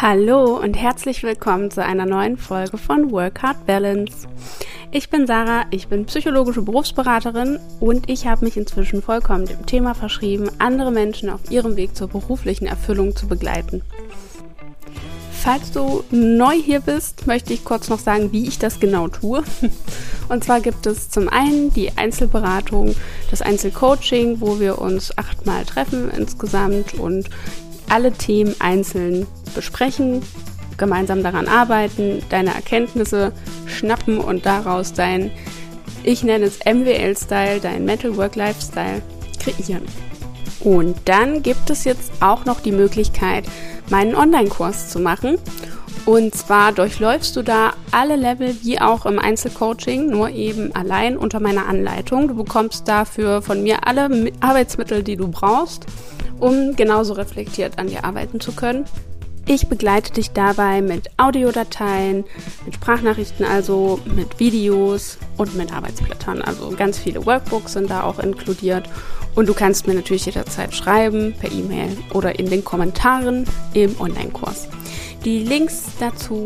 [0.00, 4.28] Hallo und herzlich willkommen zu einer neuen Folge von Work Hard Balance.
[4.92, 9.96] Ich bin Sarah, ich bin psychologische Berufsberaterin und ich habe mich inzwischen vollkommen dem Thema
[9.96, 13.82] verschrieben, andere Menschen auf ihrem Weg zur beruflichen Erfüllung zu begleiten.
[15.32, 19.42] Falls du neu hier bist, möchte ich kurz noch sagen, wie ich das genau tue.
[20.28, 22.94] Und zwar gibt es zum einen die Einzelberatung,
[23.32, 27.30] das Einzelcoaching, wo wir uns achtmal treffen insgesamt und
[27.88, 30.22] alle Themen einzeln besprechen,
[30.76, 33.32] gemeinsam daran arbeiten, deine Erkenntnisse
[33.66, 35.30] schnappen und daraus dein,
[36.04, 39.02] ich nenne es MWL-Style, dein Mental Work-Life-Style
[39.38, 39.82] kreieren.
[40.60, 43.44] Und dann gibt es jetzt auch noch die Möglichkeit,
[43.90, 45.38] meinen Online-Kurs zu machen.
[46.04, 51.38] Und zwar durchläufst du da alle Level wie auch im Einzelcoaching, nur eben allein unter
[51.38, 52.28] meiner Anleitung.
[52.28, 54.08] Du bekommst dafür von mir alle
[54.40, 55.86] Arbeitsmittel, die du brauchst
[56.40, 58.84] um genauso reflektiert an dir arbeiten zu können.
[59.50, 62.26] Ich begleite dich dabei mit Audiodateien,
[62.66, 66.42] mit Sprachnachrichten, also mit Videos und mit Arbeitsblättern.
[66.42, 68.90] Also ganz viele Workbooks sind da auch inkludiert.
[69.34, 74.68] Und du kannst mir natürlich jederzeit schreiben, per E-Mail oder in den Kommentaren im Online-Kurs.
[75.24, 76.44] Die Links dazu,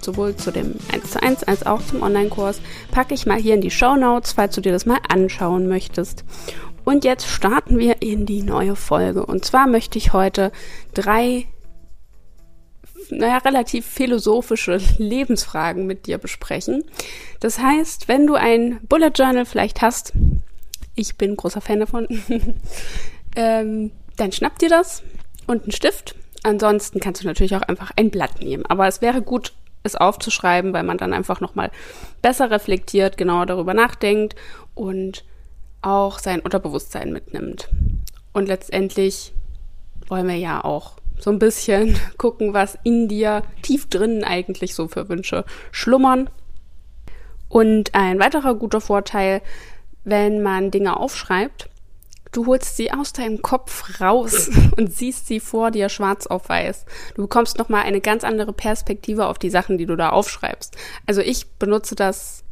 [0.00, 3.60] sowohl zu dem 1 zu 1 als auch zum Online-Kurs, packe ich mal hier in
[3.60, 6.24] die Show Notes, falls du dir das mal anschauen möchtest.
[6.84, 9.26] Und jetzt starten wir in die neue Folge.
[9.26, 10.52] Und zwar möchte ich heute
[10.94, 11.46] drei,
[13.10, 16.84] naja, relativ philosophische Lebensfragen mit dir besprechen.
[17.40, 20.12] Das heißt, wenn du ein Bullet Journal vielleicht hast,
[20.94, 22.08] ich bin großer Fan davon,
[23.36, 25.02] ähm, dann schnapp dir das
[25.46, 26.14] und einen Stift.
[26.42, 28.64] Ansonsten kannst du natürlich auch einfach ein Blatt nehmen.
[28.66, 31.70] Aber es wäre gut, es aufzuschreiben, weil man dann einfach nochmal
[32.22, 34.36] besser reflektiert, genauer darüber nachdenkt
[34.74, 35.24] und
[35.82, 37.68] auch sein Unterbewusstsein mitnimmt.
[38.32, 39.32] Und letztendlich
[40.08, 44.88] wollen wir ja auch so ein bisschen gucken, was in dir tief drinnen eigentlich so
[44.88, 46.30] für Wünsche schlummern.
[47.48, 49.42] Und ein weiterer guter Vorteil,
[50.04, 51.68] wenn man Dinge aufschreibt,
[52.32, 56.84] du holst sie aus deinem Kopf raus und siehst sie vor dir schwarz auf weiß.
[57.14, 60.76] Du bekommst nochmal eine ganz andere Perspektive auf die Sachen, die du da aufschreibst.
[61.06, 62.44] Also ich benutze das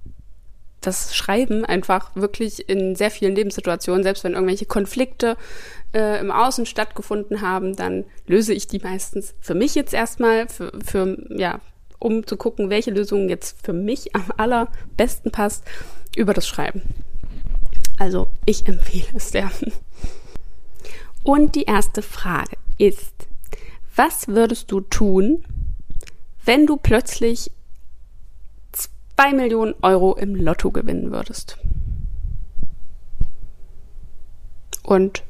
[0.80, 5.36] das Schreiben einfach wirklich in sehr vielen Lebenssituationen, selbst wenn irgendwelche Konflikte
[5.92, 10.72] äh, im Außen stattgefunden haben, dann löse ich die meistens für mich jetzt erstmal, für,
[10.84, 11.60] für, ja,
[11.98, 15.64] um zu gucken, welche Lösung jetzt für mich am allerbesten passt,
[16.16, 16.82] über das Schreiben.
[17.98, 19.50] Also ich empfehle es sehr.
[21.24, 23.26] Und die erste Frage ist,
[23.96, 25.44] was würdest du tun,
[26.44, 27.50] wenn du plötzlich
[29.18, 31.58] 2 Millionen Euro im Lotto gewinnen würdest.
[34.84, 35.24] Und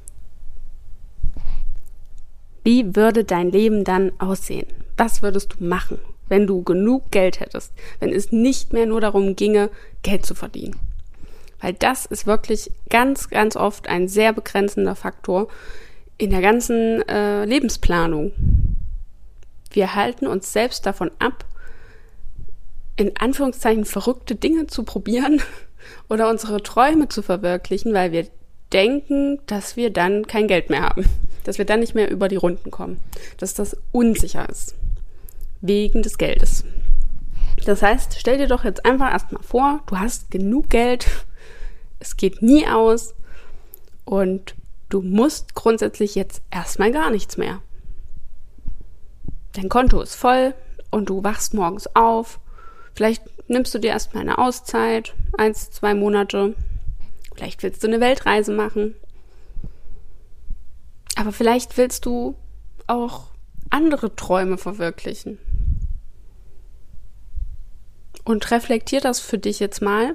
[2.65, 4.67] wie würde dein Leben dann aussehen?
[4.99, 9.37] Was würdest du machen, wenn du genug Geld hättest, wenn es nicht mehr nur darum
[9.37, 9.71] ginge,
[10.03, 10.77] Geld zu verdienen?
[11.59, 15.49] Weil das ist wirklich ganz, ganz oft ein sehr begrenzender Faktor
[16.19, 18.33] in der ganzen äh, Lebensplanung.
[19.71, 21.47] Wir halten uns selbst davon ab,
[22.99, 25.41] in Anführungszeichen verrückte Dinge zu probieren
[26.09, 28.27] oder unsere Träume zu verwirklichen, weil wir
[28.73, 31.07] denken, dass wir dann kein Geld mehr haben,
[31.45, 33.01] dass wir dann nicht mehr über die Runden kommen,
[33.39, 34.75] dass das unsicher ist,
[35.61, 36.65] wegen des Geldes.
[37.65, 41.07] Das heißt, stell dir doch jetzt einfach erstmal vor, du hast genug Geld,
[42.01, 43.15] es geht nie aus
[44.05, 44.55] und
[44.89, 47.61] du musst grundsätzlich jetzt erstmal gar nichts mehr.
[49.53, 50.55] Dein Konto ist voll
[50.91, 52.41] und du wachst morgens auf
[52.95, 56.55] Vielleicht nimmst du dir erstmal eine Auszeit, eins, zwei Monate.
[57.35, 58.95] Vielleicht willst du eine Weltreise machen.
[61.17, 62.37] Aber vielleicht willst du
[62.87, 63.29] auch
[63.71, 65.39] andere Träume verwirklichen.
[68.25, 70.15] Und reflektier das für dich jetzt mal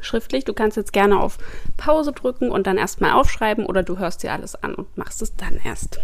[0.00, 0.44] schriftlich.
[0.44, 1.38] Du kannst jetzt gerne auf
[1.76, 5.36] Pause drücken und dann erstmal aufschreiben oder du hörst dir alles an und machst es
[5.36, 6.00] dann erst.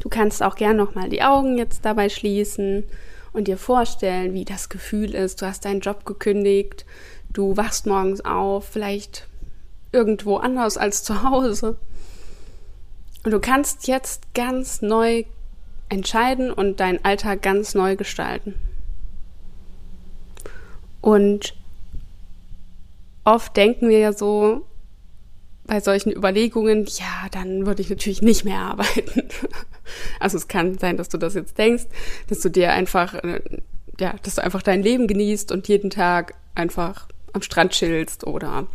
[0.00, 2.84] Du kannst auch gern nochmal die Augen jetzt dabei schließen
[3.32, 5.42] und dir vorstellen, wie das Gefühl ist.
[5.42, 6.84] Du hast deinen Job gekündigt,
[7.32, 9.28] du wachst morgens auf, vielleicht
[9.92, 11.76] irgendwo anders als zu Hause.
[13.24, 15.24] Und du kannst jetzt ganz neu
[15.88, 18.54] entscheiden und deinen Alltag ganz neu gestalten.
[21.00, 21.54] Und
[23.24, 24.66] oft denken wir ja so,
[25.66, 29.28] bei solchen Überlegungen, ja, dann würde ich natürlich nicht mehr arbeiten.
[30.20, 31.84] Also es kann sein, dass du das jetzt denkst,
[32.28, 33.40] dass du dir einfach, äh,
[33.98, 38.66] ja, dass du einfach dein Leben genießt und jeden Tag einfach am Strand chillst oder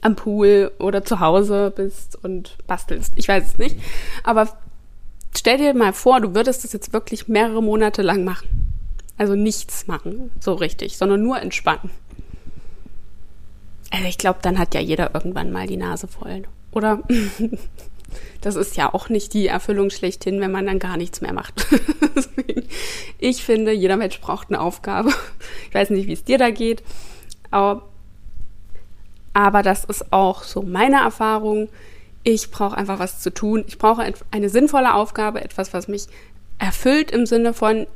[0.00, 3.12] am Pool oder zu Hause bist und bastelst.
[3.16, 3.76] Ich weiß es nicht.
[4.24, 4.48] Aber
[5.36, 8.72] stell dir mal vor, du würdest das jetzt wirklich mehrere Monate lang machen.
[9.18, 11.90] Also nichts machen, so richtig, sondern nur entspannen.
[13.90, 16.44] Also ich glaube, dann hat ja jeder irgendwann mal die Nase voll.
[16.72, 17.02] Oder?
[18.40, 21.66] Das ist ja auch nicht die Erfüllung schlechthin, wenn man dann gar nichts mehr macht.
[23.18, 25.12] ich finde, jeder Mensch braucht eine Aufgabe.
[25.68, 26.82] Ich weiß nicht, wie es dir da geht,
[27.50, 27.88] aber,
[29.32, 31.68] aber das ist auch so meine Erfahrung.
[32.24, 33.64] Ich brauche einfach was zu tun.
[33.66, 36.06] Ich brauche eine sinnvolle Aufgabe, etwas, was mich
[36.58, 37.86] erfüllt im Sinne von,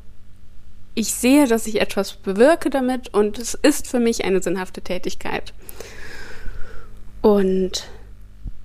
[0.97, 5.53] ich sehe, dass ich etwas bewirke damit und es ist für mich eine sinnhafte Tätigkeit.
[7.21, 7.89] Und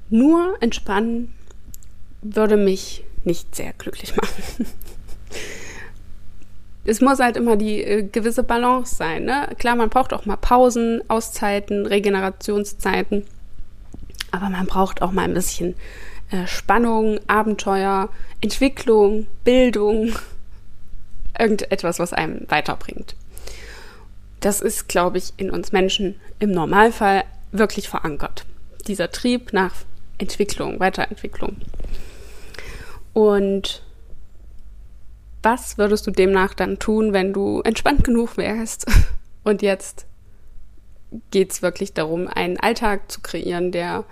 [0.10, 1.34] nur entspannen
[2.22, 4.66] würde mich nicht sehr glücklich machen.
[6.86, 9.26] es muss halt immer die äh, gewisse Balance sein.
[9.26, 9.50] Ne?
[9.60, 13.26] Klar, man braucht auch mal Pausen, Auszeiten, Regenerationszeiten,
[14.32, 15.76] aber man braucht auch mal ein bisschen
[16.32, 18.10] äh, Spannung, Abenteuer,
[18.40, 20.14] Entwicklung, Bildung,
[21.38, 23.16] irgendetwas, was einem weiterbringt.
[24.40, 28.46] Das ist, glaube ich, in uns Menschen im Normalfall wirklich verankert.
[28.88, 29.74] Dieser Trieb nach
[30.18, 31.58] Entwicklung, Weiterentwicklung.
[33.14, 33.84] Und
[35.44, 38.86] was würdest du demnach dann tun, wenn du entspannt genug wärst?
[39.44, 40.06] Und jetzt
[41.32, 44.06] geht es wirklich darum, einen Alltag zu kreieren, der,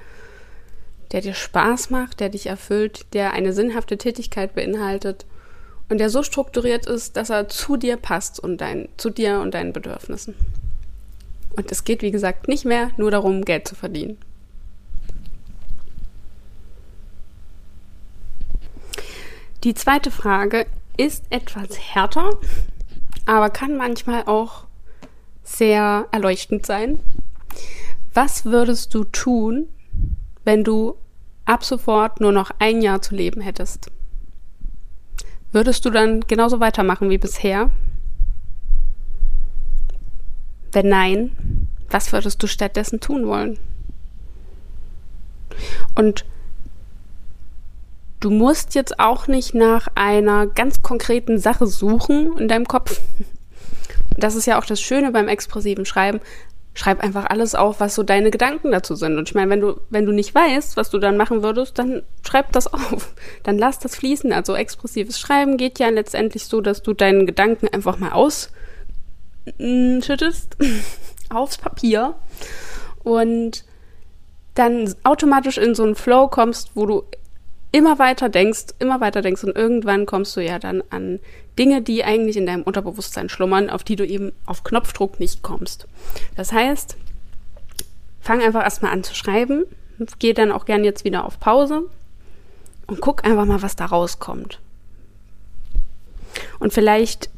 [1.11, 5.25] der dir Spaß macht, der dich erfüllt, der eine sinnhafte Tätigkeit beinhaltet
[5.87, 9.53] und der so strukturiert ist, dass er zu dir passt und dein, zu dir und
[9.53, 10.35] deinen Bedürfnissen.
[11.55, 14.17] Und es geht, wie gesagt, nicht mehr nur darum, Geld zu verdienen.
[19.65, 22.29] Die zweite Frage ist etwas härter,
[23.25, 24.67] aber kann manchmal auch
[25.43, 26.99] sehr erleuchtend sein.
[28.13, 29.67] Was würdest du tun,
[30.45, 30.95] wenn du
[31.43, 33.91] ab sofort nur noch ein Jahr zu leben hättest?
[35.51, 37.69] Würdest du dann genauso weitermachen wie bisher?
[40.71, 43.59] Wenn nein, was würdest du stattdessen tun wollen?
[45.95, 46.23] Und
[48.19, 52.99] du musst jetzt auch nicht nach einer ganz konkreten Sache suchen in deinem Kopf.
[54.17, 56.19] Das ist ja auch das Schöne beim expressiven Schreiben.
[56.73, 59.17] Schreib einfach alles auf, was so deine Gedanken dazu sind.
[59.17, 62.03] Und ich meine, wenn du, wenn du nicht weißt, was du dann machen würdest, dann
[62.25, 63.13] schreib das auf.
[63.43, 64.31] Dann lass das fließen.
[64.31, 70.57] Also expressives Schreiben geht ja letztendlich so, dass du deinen Gedanken einfach mal ausschüttest
[71.29, 72.15] aufs Papier
[73.03, 73.65] und
[74.55, 77.03] dann automatisch in so einen Flow kommst, wo du
[77.71, 81.19] immer weiter denkst, immer weiter denkst und irgendwann kommst du ja dann an
[81.57, 85.87] Dinge, die eigentlich in deinem Unterbewusstsein schlummern, auf die du eben auf Knopfdruck nicht kommst.
[86.35, 86.97] Das heißt,
[88.21, 89.65] fang einfach erstmal an zu schreiben,
[90.17, 91.83] geh dann auch gern jetzt wieder auf Pause
[92.87, 94.59] und guck einfach mal, was da rauskommt.
[96.59, 97.29] Und vielleicht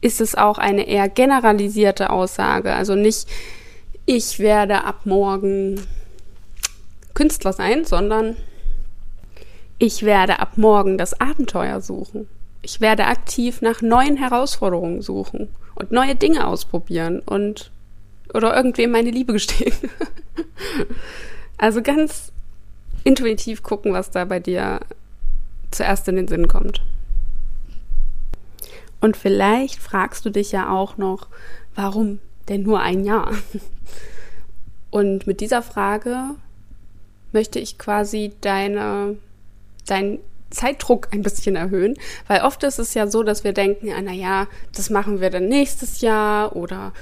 [0.00, 3.28] ist es auch eine eher generalisierte Aussage, also nicht
[4.08, 5.80] ich werde ab morgen
[7.12, 8.36] Künstler sein, sondern
[9.78, 12.28] ich werde ab morgen das Abenteuer suchen.
[12.62, 17.70] Ich werde aktiv nach neuen Herausforderungen suchen und neue Dinge ausprobieren und
[18.34, 19.74] oder irgendwem meine Liebe gestehen.
[21.58, 22.32] also ganz
[23.04, 24.80] intuitiv gucken, was da bei dir
[25.70, 26.82] zuerst in den Sinn kommt.
[29.00, 31.28] Und vielleicht fragst du dich ja auch noch,
[31.74, 32.18] warum
[32.48, 33.32] denn nur ein Jahr?
[34.90, 36.30] Und mit dieser Frage
[37.32, 39.16] möchte ich quasi deine
[39.86, 40.18] deinen
[40.50, 41.94] Zeitdruck ein bisschen erhöhen,
[42.28, 45.30] weil oft ist es ja so, dass wir denken, ah, na ja, das machen wir
[45.30, 46.92] dann nächstes Jahr oder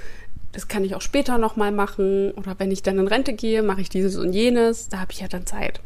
[0.52, 3.80] das kann ich auch später nochmal machen oder wenn ich dann in Rente gehe, mache
[3.80, 5.80] ich dieses und jenes, da habe ich ja dann Zeit.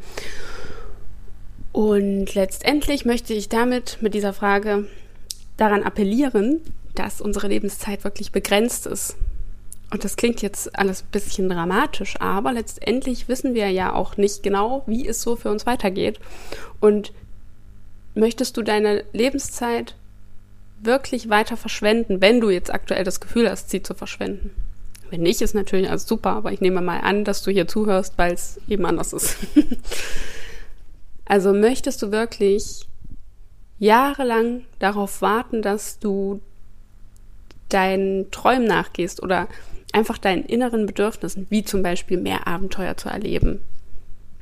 [1.72, 4.86] Und letztendlich möchte ich damit mit dieser Frage
[5.56, 6.60] daran appellieren,
[6.94, 9.16] dass unsere Lebenszeit wirklich begrenzt ist.
[9.90, 14.42] Und das klingt jetzt alles ein bisschen dramatisch, aber letztendlich wissen wir ja auch nicht
[14.42, 16.20] genau, wie es so für uns weitergeht.
[16.78, 17.12] Und
[18.14, 19.94] möchtest du deine Lebenszeit
[20.80, 24.50] wirklich weiter verschwenden, wenn du jetzt aktuell das Gefühl hast, sie zu verschwenden?
[25.10, 28.18] Wenn nicht, ist natürlich alles super, aber ich nehme mal an, dass du hier zuhörst,
[28.18, 29.38] weil es eben anders ist.
[31.24, 32.86] also möchtest du wirklich
[33.78, 36.42] jahrelang darauf warten, dass du
[37.70, 39.48] deinen Träumen nachgehst oder
[39.92, 43.60] einfach deinen inneren Bedürfnissen, wie zum Beispiel mehr Abenteuer zu erleben,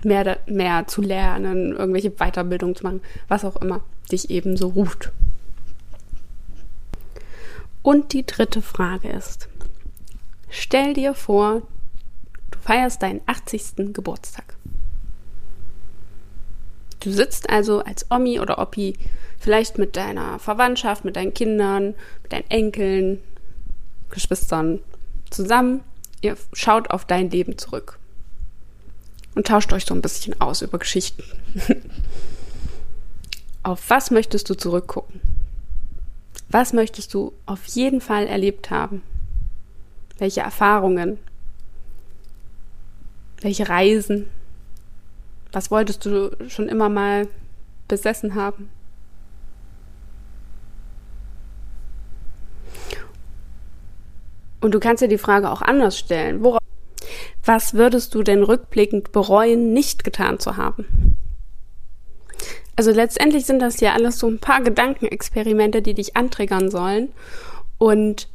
[0.02, 5.12] mehr, mehr zu lernen, irgendwelche Weiterbildungen zu machen, was auch immer dich eben so ruft.
[7.82, 9.48] Und die dritte Frage ist,
[10.48, 11.62] stell dir vor,
[12.50, 13.92] du feierst deinen 80.
[13.92, 14.56] Geburtstag.
[17.00, 18.94] Du sitzt also als Omi oder Oppi
[19.38, 23.22] vielleicht mit deiner Verwandtschaft, mit deinen Kindern, mit deinen Enkeln,
[24.10, 24.80] Geschwistern
[25.30, 25.82] zusammen.
[26.22, 27.98] Ihr schaut auf dein Leben zurück
[29.34, 31.22] und tauscht euch so ein bisschen aus über Geschichten.
[33.62, 35.20] auf was möchtest du zurückgucken?
[36.48, 39.02] Was möchtest du auf jeden Fall erlebt haben?
[40.18, 41.18] Welche Erfahrungen?
[43.40, 44.28] Welche Reisen?
[45.52, 47.28] Was wolltest du schon immer mal
[47.88, 48.70] besessen haben?
[54.60, 56.42] Und du kannst dir die Frage auch anders stellen.
[56.42, 56.60] Worauf,
[57.44, 61.16] was würdest du denn rückblickend bereuen, nicht getan zu haben?
[62.76, 67.08] Also letztendlich sind das ja alles so ein paar Gedankenexperimente, die dich antriggern sollen.
[67.78, 68.28] Und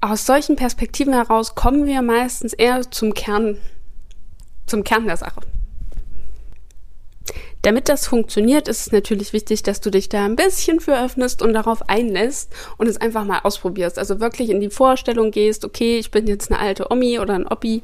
[0.00, 3.56] aus solchen Perspektiven heraus kommen wir meistens eher zum Kern,
[4.66, 5.40] zum Kern der Sache.
[7.62, 11.40] Damit das funktioniert, ist es natürlich wichtig, dass du dich da ein bisschen für öffnest
[11.40, 13.98] und darauf einlässt und es einfach mal ausprobierst.
[13.98, 17.46] Also wirklich in die Vorstellung gehst, okay, ich bin jetzt eine alte Omi oder ein
[17.46, 17.82] Oppi,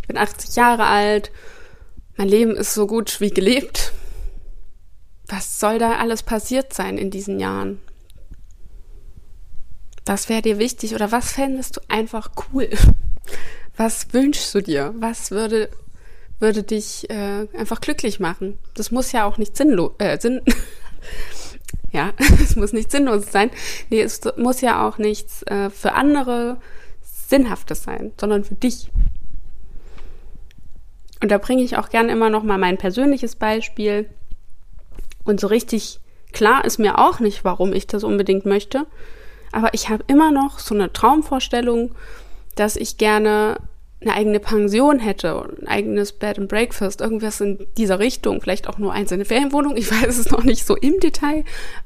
[0.00, 1.30] ich bin 80 Jahre alt,
[2.16, 3.92] mein Leben ist so gut wie gelebt.
[5.26, 7.80] Was soll da alles passiert sein in diesen Jahren?
[10.06, 12.70] Was wäre dir wichtig oder was fändest du einfach cool?
[13.76, 14.94] Was wünschst du dir?
[14.96, 15.68] Was würde,
[16.40, 18.58] würde dich äh, einfach glücklich machen?
[18.74, 20.42] Das muss ja auch nicht sinnlos, äh, Sinn,
[21.92, 23.50] ja, es muss nicht sinnlos sein.
[23.90, 26.58] Nee, es muss ja auch nichts äh, für andere
[27.02, 28.90] Sinnhaftes sein, sondern für dich.
[31.20, 34.08] Und da bringe ich auch gern immer noch mal mein persönliches Beispiel.
[35.24, 36.00] Und so richtig
[36.32, 38.86] klar ist mir auch nicht, warum ich das unbedingt möchte.
[39.50, 41.94] Aber ich habe immer noch so eine Traumvorstellung,
[42.54, 43.58] dass ich gerne
[44.00, 48.78] eine eigene Pension hätte, ein eigenes Bed and Breakfast, irgendwas in dieser Richtung, vielleicht auch
[48.78, 51.44] nur einzelne Ferienwohnung, ich weiß es noch nicht so im Detail.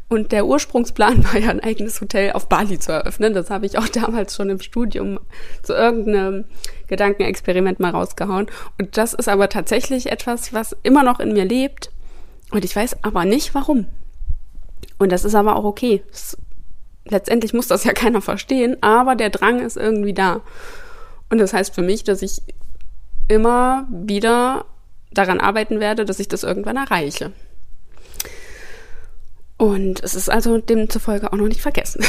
[0.08, 3.32] Und der Ursprungsplan war ja ein eigenes Hotel auf Bali zu eröffnen.
[3.32, 5.20] Das habe ich auch damals schon im Studium
[5.62, 6.44] zu irgendeinem
[6.88, 8.46] Gedankenexperiment mal rausgehauen.
[8.78, 11.90] Und das ist aber tatsächlich etwas, was immer noch in mir lebt.
[12.50, 13.86] Und ich weiß aber nicht warum.
[14.98, 16.02] Und das ist aber auch okay.
[17.06, 20.42] Letztendlich muss das ja keiner verstehen, aber der Drang ist irgendwie da.
[21.32, 22.42] Und das heißt für mich, dass ich
[23.26, 24.66] immer wieder
[25.12, 27.32] daran arbeiten werde, dass ich das irgendwann erreiche.
[29.56, 32.04] Und es ist also demzufolge auch noch nicht vergessen.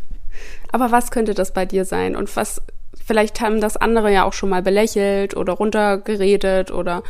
[0.72, 2.16] aber was könnte das bei dir sein?
[2.16, 2.60] Und was,
[3.06, 7.04] vielleicht haben das andere ja auch schon mal belächelt oder runtergeredet oder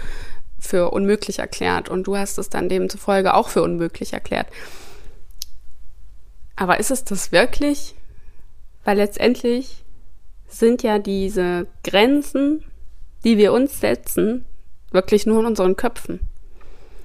[0.58, 1.88] für unmöglich erklärt.
[1.88, 4.48] Und du hast es dann demzufolge auch für unmöglich erklärt.
[6.56, 7.94] Aber ist es das wirklich?
[8.84, 9.86] Weil letztendlich
[10.48, 12.64] sind ja diese Grenzen,
[13.24, 14.44] die wir uns setzen,
[14.90, 16.20] wirklich nur in unseren Köpfen.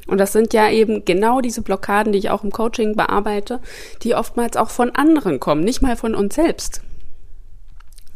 [0.08, 3.60] Und das sind ja eben genau diese Blockaden, die ich auch im Coaching bearbeite,
[4.02, 6.82] die oftmals auch von anderen kommen, nicht mal von uns selbst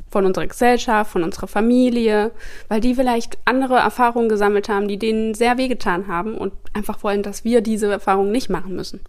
[0.09, 2.31] von unserer Gesellschaft, von unserer Familie,
[2.69, 7.23] weil die vielleicht andere Erfahrungen gesammelt haben, die denen sehr wehgetan haben und einfach wollen,
[7.23, 9.01] dass wir diese Erfahrungen nicht machen müssen.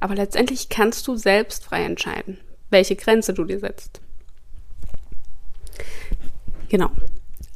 [0.00, 2.38] Aber letztendlich kannst du selbst frei entscheiden,
[2.70, 4.00] welche Grenze du dir setzt.
[6.70, 6.88] Genau.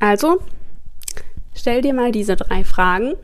[0.01, 0.43] Also,
[1.55, 3.15] stell dir mal diese drei Fragen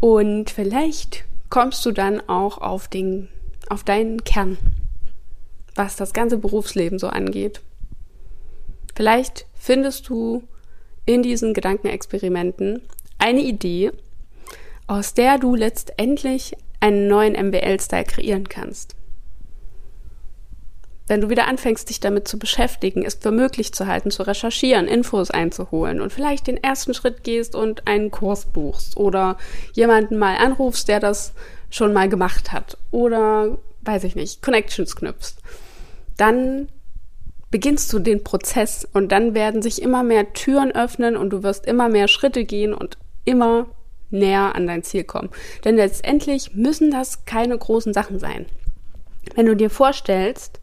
[0.00, 3.28] und vielleicht kommst du dann auch auf den,
[3.68, 4.56] auf deinen Kern,
[5.74, 7.60] was das ganze Berufsleben so angeht.
[8.94, 10.44] Vielleicht findest du
[11.04, 12.82] in diesen Gedankenexperimenten
[13.18, 13.90] eine Idee,
[14.86, 18.95] aus der du letztendlich einen neuen MBL-Style kreieren kannst.
[21.08, 24.88] Wenn du wieder anfängst, dich damit zu beschäftigen, es für möglich zu halten, zu recherchieren,
[24.88, 29.36] Infos einzuholen und vielleicht den ersten Schritt gehst und einen Kurs buchst oder
[29.72, 31.32] jemanden mal anrufst, der das
[31.70, 35.36] schon mal gemacht hat oder, weiß ich nicht, Connections knüpfst,
[36.16, 36.68] dann
[37.50, 41.66] beginnst du den Prozess und dann werden sich immer mehr Türen öffnen und du wirst
[41.66, 43.66] immer mehr Schritte gehen und immer
[44.10, 45.30] näher an dein Ziel kommen.
[45.64, 48.46] Denn letztendlich müssen das keine großen Sachen sein.
[49.34, 50.60] Wenn du dir vorstellst,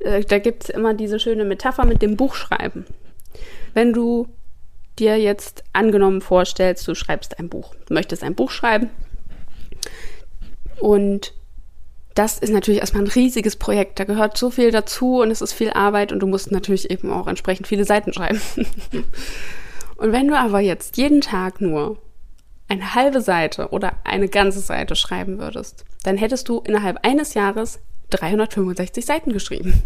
[0.00, 2.86] äh, da gibt es immer diese schöne Metapher mit dem Buchschreiben.
[3.72, 4.28] Wenn du
[4.98, 8.90] dir jetzt angenommen vorstellst, du schreibst ein Buch, möchtest ein Buch schreiben
[10.80, 11.32] und
[12.14, 13.98] das ist natürlich erstmal ein riesiges Projekt.
[13.98, 17.10] Da gehört so viel dazu und es ist viel Arbeit und du musst natürlich eben
[17.10, 18.40] auch entsprechend viele Seiten schreiben.
[19.96, 21.98] und wenn du aber jetzt jeden Tag nur
[22.68, 27.80] eine halbe Seite oder eine ganze Seite schreiben würdest, dann hättest du innerhalb eines Jahres
[28.16, 29.82] 365 Seiten geschrieben.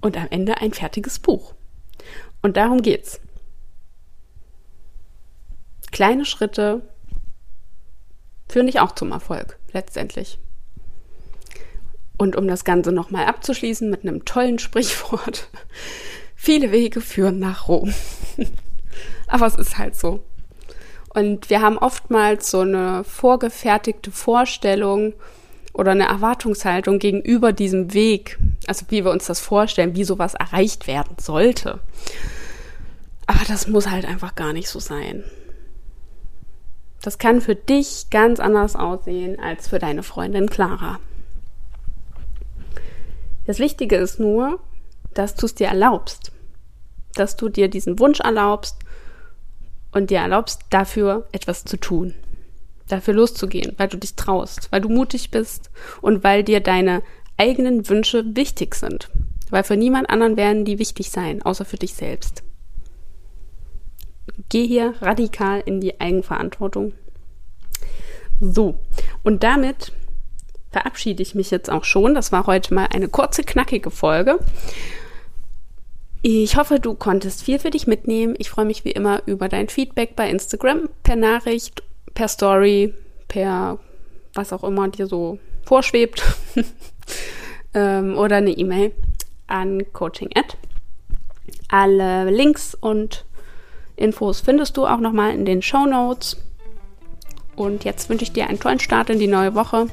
[0.00, 1.54] Und am Ende ein fertiges Buch.
[2.42, 3.20] Und darum geht's.
[5.90, 6.82] Kleine Schritte,
[8.48, 10.38] führen dich auch zum Erfolg letztendlich.
[12.18, 15.48] Und um das Ganze nochmal abzuschließen mit einem tollen Sprichwort.
[16.34, 17.92] Viele Wege führen nach Rom.
[19.26, 20.24] Aber es ist halt so.
[21.10, 25.14] Und wir haben oftmals so eine vorgefertigte Vorstellung
[25.76, 30.86] oder eine Erwartungshaltung gegenüber diesem Weg, also wie wir uns das vorstellen, wie sowas erreicht
[30.86, 31.80] werden sollte.
[33.26, 35.22] Aber das muss halt einfach gar nicht so sein.
[37.02, 40.98] Das kann für dich ganz anders aussehen als für deine Freundin Clara.
[43.46, 44.58] Das Wichtige ist nur,
[45.12, 46.32] dass du es dir erlaubst,
[47.14, 48.76] dass du dir diesen Wunsch erlaubst
[49.92, 52.14] und dir erlaubst, dafür etwas zu tun,
[52.88, 57.02] dafür loszugehen, weil du dich traust, weil du mutig bist und weil dir deine
[57.36, 59.10] eigenen Wünsche wichtig sind,
[59.50, 62.42] weil für niemand anderen werden die wichtig sein, außer für dich selbst.
[64.48, 66.92] Geh hier radikal in die Eigenverantwortung.
[68.40, 68.78] So,
[69.22, 69.92] und damit
[70.70, 72.14] verabschiede ich mich jetzt auch schon.
[72.14, 74.38] Das war heute mal eine kurze, knackige Folge.
[76.22, 78.34] Ich hoffe, du konntest viel für dich mitnehmen.
[78.38, 81.82] Ich freue mich wie immer über dein Feedback bei Instagram, per Nachricht,
[82.16, 82.92] per Story,
[83.28, 83.78] per
[84.34, 86.22] was auch immer dir so vorschwebt
[87.74, 88.92] ähm, oder eine E-Mail
[89.46, 90.56] an coaching at.
[91.68, 93.24] Alle Links und
[93.96, 96.36] Infos findest du auch nochmal in den Show Notes.
[97.54, 99.86] Und jetzt wünsche ich dir einen tollen Start in die neue Woche.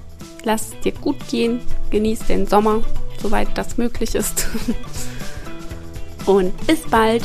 [0.44, 1.62] Lass es dir gut gehen,
[1.92, 2.84] genieß den Sommer,
[3.22, 4.48] soweit das möglich ist.
[6.26, 7.24] Und bis bald!